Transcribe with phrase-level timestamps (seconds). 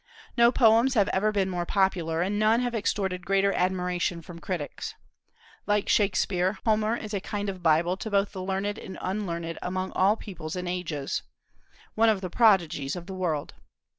[0.35, 4.95] No poems have ever been more popular, and none have extorted greater admiration from critics.
[5.67, 9.91] Like Shakspeare, Homer is a kind of Bible to both the learned and unlearned among
[9.91, 11.21] all peoples and ages,
[11.93, 13.53] one of the prodigies of the world.